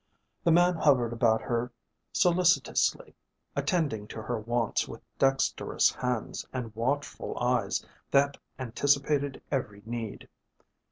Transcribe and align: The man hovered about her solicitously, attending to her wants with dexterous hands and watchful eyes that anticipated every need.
The 0.43 0.51
man 0.51 0.73
hovered 0.77 1.13
about 1.13 1.43
her 1.43 1.71
solicitously, 2.11 3.13
attending 3.55 4.07
to 4.07 4.23
her 4.23 4.39
wants 4.39 4.87
with 4.87 4.99
dexterous 5.19 5.91
hands 5.91 6.43
and 6.51 6.75
watchful 6.75 7.37
eyes 7.37 7.85
that 8.09 8.37
anticipated 8.57 9.43
every 9.51 9.83
need. 9.85 10.27